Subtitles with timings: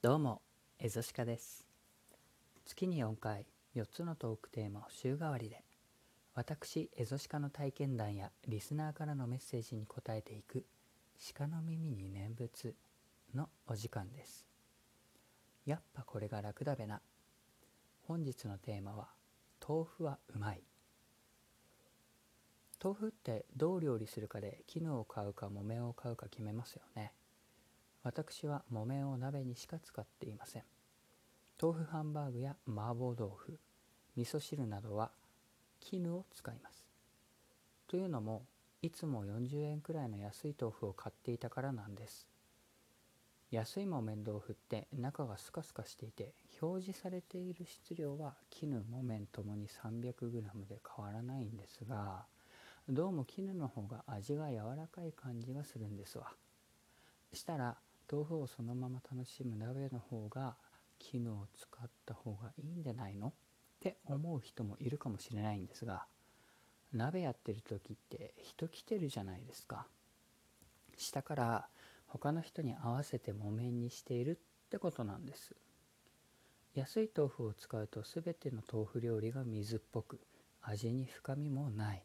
[0.00, 0.42] どうも、
[0.78, 1.66] エゾシカです。
[2.64, 5.64] 月に4回、4つのトークテーマを週替わりで、
[6.36, 10.64] 私、エゾシカの体験談やリスナーからのメッセージに答えていく、
[11.34, 12.76] 鹿の耳に念仏
[13.34, 14.46] のお時間です。
[15.66, 17.00] やっぱこれが楽だべな。
[18.06, 19.08] 本日のテーマは、
[19.68, 20.62] 豆腐はうまい。
[22.80, 27.17] 豆腐ってどう料理するかで絹を買うか木綿を買うか決めますよね。
[28.02, 30.62] 私は木綿を鍋にしか使っていません。
[31.60, 33.58] 豆腐ハンバーグや麻婆豆腐
[34.16, 35.10] 味噌汁などは
[35.80, 36.84] 絹を使います。
[37.88, 38.44] というのも
[38.80, 42.28] いつも40円くらいの安い豆腐を買っていたからなんです。
[43.50, 52.26] 安い木綿豆腐って中がスカスカしていて表示されている質量は絹木綿ともに 300g で変わらないんですが
[52.90, 56.26] どうも絹の方が味が柔らかい感じがするんですわ。
[57.32, 57.76] したら
[58.10, 60.56] 豆腐をそのまま楽しむ鍋の方が
[60.98, 63.28] 絹を使った方がいいんじゃないの？
[63.28, 63.32] っ
[63.80, 66.06] て思う人もいるかもしれないんですが
[66.92, 69.86] 鍋やってる時って人来てるじゃないですか。
[70.96, 71.68] 下から
[72.06, 75.54] 他の人に合わせて木綿にしているってことなんです。
[76.74, 80.18] 安い豆腐を使うと全ての豆腐料理が水っぽく
[80.62, 82.02] 味に深みもない。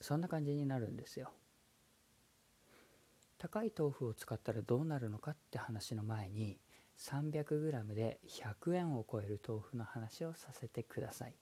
[0.00, 1.30] そんな感じになるんですよ。
[3.38, 6.58] 高い豆腐を使ったらどうなるのかって話の前に
[6.98, 11.34] 300g で100円を超える豆腐の話をさせてください。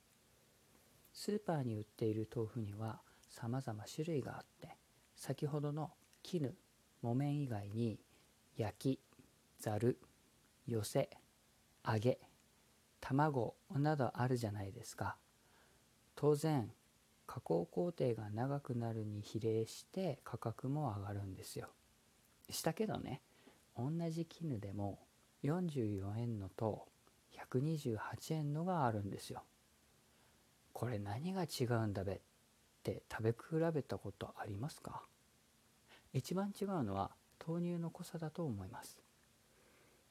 [1.15, 4.77] スーパーに売っている豆腐には様々種類があって
[5.17, 5.91] 先ほどの
[6.23, 6.55] 絹
[7.01, 7.99] 木綿以外に
[8.59, 9.01] 焼き
[9.59, 9.99] ざる
[10.67, 11.09] 寄せ
[11.87, 12.19] 揚げ
[13.01, 15.17] 卵などあるじゃないですか。
[16.15, 16.71] 当然
[17.27, 21.69] 加工工程が長くなるに比例して価格も上がるんですよ。
[22.51, 23.21] したけどね
[23.77, 24.99] 同じ絹でも
[25.45, 26.87] 44円のと
[27.53, 27.99] 128
[28.35, 29.43] 円のがあるんですよ。
[30.73, 32.15] これ何が違うんだべ？
[32.15, 32.19] っ
[32.83, 33.37] て食べ比
[33.73, 35.03] べたことありますか？
[36.13, 37.11] 一番違うのは
[37.47, 38.99] 豆乳の濃さだと思います。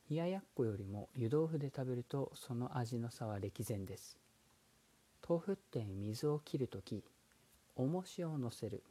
[0.09, 4.17] 冷ややっこよりも湯豆腐で食べるとその味の差は歴然です。
[5.27, 7.03] 豆腐って水を切るとき
[7.75, 8.83] 重しを乗せる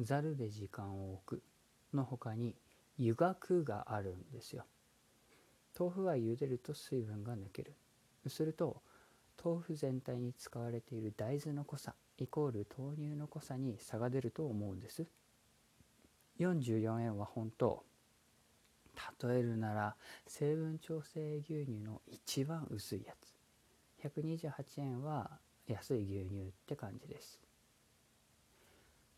[0.00, 1.42] ざるで時間を置く
[1.92, 2.54] の他に
[2.98, 4.64] 湯がくがあるんですよ。
[5.78, 7.74] 豆腐は茹でると水分が抜ける。
[8.26, 8.82] すると
[9.42, 15.06] 豆腐全体に使われている大豆の濃さイコール豆乳の濃さに差が出ると思うんです。
[16.40, 17.84] 44円は本当
[19.22, 24.08] 例えるなら成分調整牛乳の一番薄いやつ。
[24.08, 25.38] 128円は
[25.68, 27.40] 安い牛乳って感じです。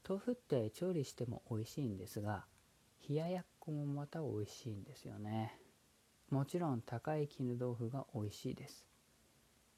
[0.06, 2.44] 豆腐って調理しても美味しいんですが
[3.10, 5.58] 冷ややっこもまた美味しいんですよね。
[6.30, 8.86] もちろん高い絹豆腐が美味しいです。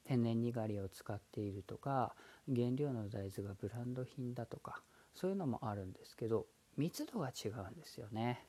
[0.03, 2.13] 天然にがりを使っているとか
[2.47, 4.83] 原料の大豆がブランド品だとか
[5.15, 6.45] そういうのもあるんですけど
[6.77, 8.45] 密度が違うんですよね。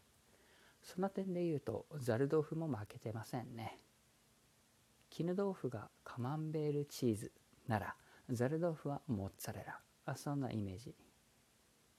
[0.83, 3.79] その点で言うとざる豆腐も負けてませんね。
[5.09, 7.33] 絹豆腐がカマンベールチーズ
[7.69, 7.95] なら
[8.29, 10.15] ざる豆腐はモッツァレラ。
[10.15, 10.95] そんなイメージ。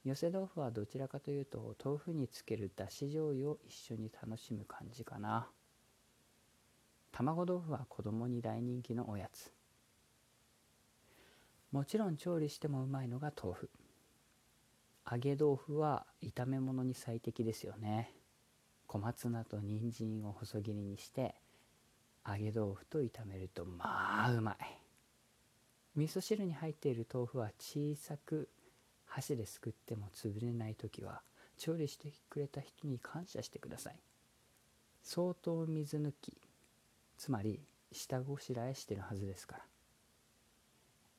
[0.06, 5.48] 寄せ豆腐はどちらかというと豆腐につけるだし醤油を一緒に楽しむ感じかな。
[7.12, 9.52] 卵豆腐は子供に大人気のおやつ。
[11.72, 13.70] もちろん調理してもうまいのが豆腐。
[15.12, 18.12] 揚げ豆腐は炒め物に最適ですよね。
[18.86, 21.34] 小松菜と人参を細切りにして
[22.28, 24.58] 揚げ豆腐と炒めるとまあうまい。
[25.96, 28.50] 味噌汁に入っている豆腐は小さく
[29.16, 31.22] 箸ですくっても潰れない時は
[31.58, 33.96] 調理してくれた人に感謝してください。
[35.04, 36.38] 相当水抜き
[37.18, 37.62] つまり
[37.94, 39.60] 下ごしらえしてるはずですか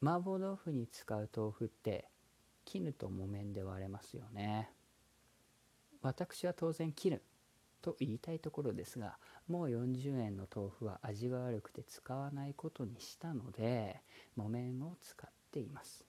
[0.02, 0.12] ら。
[0.12, 2.04] 麻婆豆腐に使う豆腐って
[2.66, 4.68] 絹と木綿で割れますよね。
[6.02, 7.18] 私は当然絹
[7.80, 9.16] と言いたいところですが
[9.48, 14.02] もう40円の豆腐は味が悪くて使わないことにしたので
[14.36, 16.05] 木綿を使っています。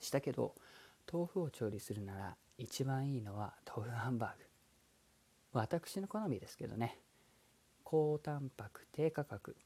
[0.00, 0.54] したけど
[1.10, 4.44] 豆腐を調理するなら一番いいのは豆腐ハンバーグ。
[5.52, 6.98] 私の好みですけどね。
[7.84, 9.56] 高タンパク低価格。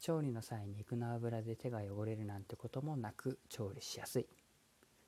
[0.00, 4.26] 調理の際肉の油で手が汚れるなんてこともなく調理しやすい。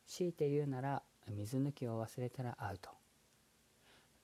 [0.07, 2.91] 強いて言うなら水抜きを忘れたらアウト。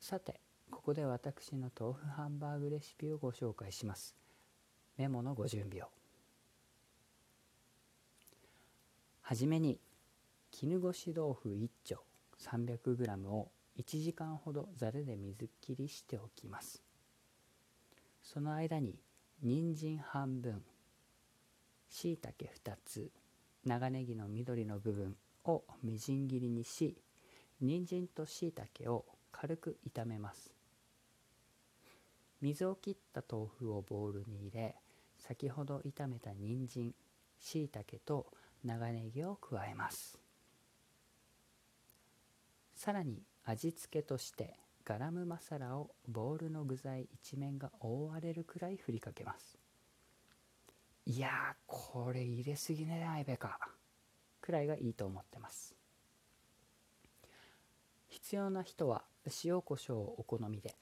[0.00, 4.14] さてここで私の豆腐ハンバーグレシピをご紹介します。
[4.96, 5.88] メモのご準備を。
[9.22, 9.78] はじめに
[10.58, 11.98] 絹ごし豆腐1丁
[12.40, 16.82] 300g を1時間ほどざるで水切りしておきます。
[18.22, 18.98] その間に
[19.42, 20.62] 人参半分
[21.90, 23.10] しいたけ2つ
[23.66, 25.14] 長ネギの緑の部分
[25.44, 26.96] をみじん切りにし
[27.60, 30.54] 人参としいたけを軽く炒めます。
[32.40, 34.74] 水を切った豆腐をボウルに入れ
[35.18, 36.94] 先ほど炒めた人参
[37.38, 38.28] しいたけと
[38.64, 40.18] 長ネギを加えます。
[42.76, 49.58] さらに味付けとしてガラムマサラをボウルの具材一面が覆われるくらい振りかけます。
[51.06, 53.58] いやーこれ入れすぎねないべか。
[54.42, 55.74] くらいがいいと思ってます。
[58.08, 59.04] 必要な人は
[59.42, 60.74] 塩コショウをお好みで。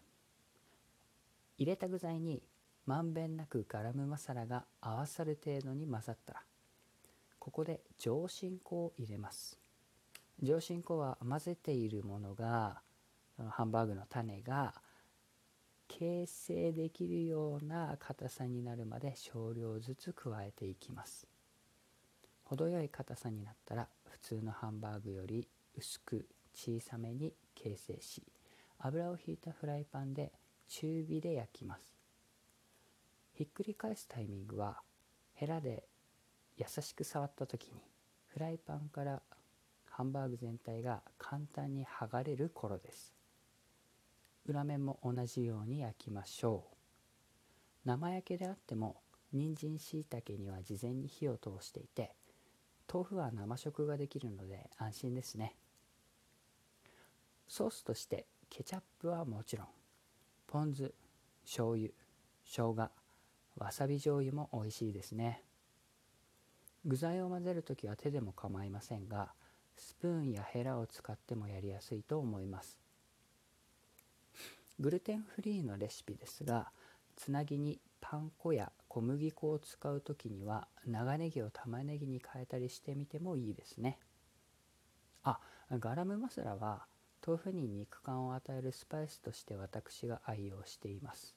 [1.57, 2.43] 入れた具材に
[2.87, 6.43] まんべんなくガラムマサラが合わさる程度に混ざったら
[7.39, 9.64] ここで上新粉を入れます。
[10.43, 12.83] 上新粉は混ぜているものが
[13.51, 14.75] ハンバーグの種が
[15.89, 21.27] 形成できるような硬さになるまで少量ずつ加えていきます。
[22.45, 28.23] 程よい硬さになったら普通のハンバーグより薄く小さめに形成し
[28.79, 30.33] 油をひいたフライパンで
[30.69, 31.95] 中火で焼きます。
[33.33, 34.81] ひっくり返すタイミングは
[35.35, 35.85] ヘラで
[36.57, 37.81] 優しく触った時に
[38.29, 39.23] フライパンから
[39.97, 43.15] ハンバーグ全体が簡単に剥がれる頃です。
[44.45, 46.65] 裏面も同じように焼きましょ
[47.85, 47.89] う。
[47.89, 48.97] 生焼けであっても
[49.33, 52.17] 人参しいたけには事前に火を通していて
[52.93, 55.55] 豆腐は生食ができるので安心ですね。
[57.47, 59.67] ソースとしてケチャップはもちろん
[60.49, 60.93] ポン酢
[61.45, 61.91] 醤油
[62.45, 62.91] 生姜
[63.59, 65.45] わさび醤油も美味しいですね。
[66.85, 69.33] 具材を混ぜるときは手でも構いませんが
[69.77, 72.79] スプーンやヘラを使ってもやりやすいと思います。
[74.81, 76.71] グルテンフリーのレシピですが
[77.17, 83.99] つなぎにパン粉や小麦粉を使う時には長ネギを玉ねぎに変えたりしてみてもいいですね。
[85.23, 85.39] あ
[85.71, 86.87] ガラムマサラは
[87.27, 91.35] 豆腐に肉感を与えるスパイスとして私が愛用しています。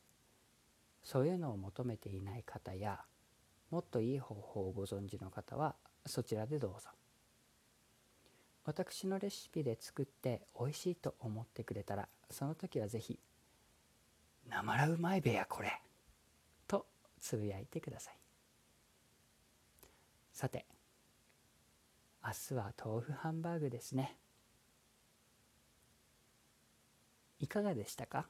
[1.04, 3.00] そういうのを求めていない方や
[3.70, 5.76] もっといい方法をご存知の方は
[6.06, 6.90] そちらでどうぞ。
[8.68, 13.18] 私のレシピで作って美味しいと思ってくれたらその時は是非
[14.46, 15.82] 「なまらうまいべやこれ」
[16.68, 16.86] と
[17.22, 18.20] つぶやいてください。
[20.34, 20.66] さて
[22.22, 24.18] 明日は豆腐ハンバーグですね。
[27.40, 28.28] いかがでしたか？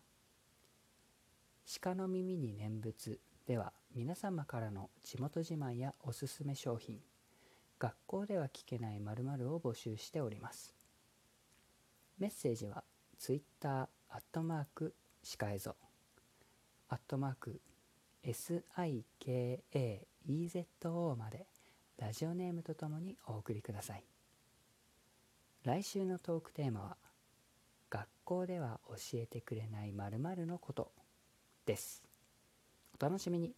[1.81, 7.01] 鹿の耳に念仏では皆様からの地元自慢やおすすめ商品。
[7.79, 10.75] 学校では聞けない〇〇を募集しております。
[12.17, 12.83] メッセージは
[13.19, 15.75] Twitter アットマークシカエゾ
[16.89, 17.61] アットマーク
[18.23, 19.65] SIKAEZO
[21.15, 21.45] まで
[21.97, 24.03] ラジオネームとともにお送りください。
[25.63, 26.97] 来週のトークテーマは
[27.89, 30.91] 学校では教えてくれない〇〇のこと
[31.65, 32.03] です。
[32.99, 33.53] お楽しみに。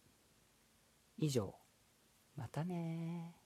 [1.18, 1.54] 以上。
[2.36, 3.39] またね